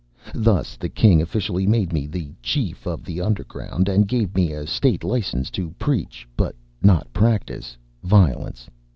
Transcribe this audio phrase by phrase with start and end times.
[0.33, 4.65] Thus the King officially made me the Chief of the Underground and gave me a
[4.65, 8.67] state license to preach but not practice Violence.